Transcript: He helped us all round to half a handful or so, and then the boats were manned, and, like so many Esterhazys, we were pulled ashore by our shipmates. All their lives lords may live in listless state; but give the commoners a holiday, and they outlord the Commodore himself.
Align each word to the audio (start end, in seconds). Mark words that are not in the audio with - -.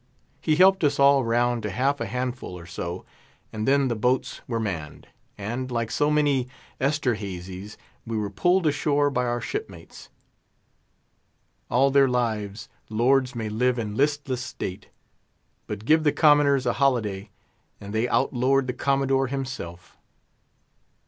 He 0.41 0.55
helped 0.55 0.83
us 0.83 0.97
all 0.99 1.23
round 1.23 1.61
to 1.61 1.69
half 1.69 2.01
a 2.01 2.07
handful 2.07 2.57
or 2.57 2.65
so, 2.65 3.05
and 3.53 3.67
then 3.67 3.87
the 3.87 3.95
boats 3.95 4.41
were 4.47 4.59
manned, 4.59 5.07
and, 5.37 5.69
like 5.69 5.91
so 5.91 6.09
many 6.09 6.47
Esterhazys, 6.79 7.77
we 8.03 8.17
were 8.17 8.31
pulled 8.31 8.65
ashore 8.65 9.11
by 9.11 9.25
our 9.25 9.39
shipmates. 9.39 10.09
All 11.69 11.91
their 11.91 12.07
lives 12.07 12.67
lords 12.89 13.35
may 13.35 13.47
live 13.47 13.77
in 13.77 13.95
listless 13.95 14.41
state; 14.41 14.87
but 15.67 15.85
give 15.85 16.03
the 16.03 16.11
commoners 16.11 16.65
a 16.65 16.73
holiday, 16.73 17.29
and 17.79 17.93
they 17.93 18.09
outlord 18.09 18.65
the 18.65 18.73
Commodore 18.73 19.27
himself. 19.27 19.99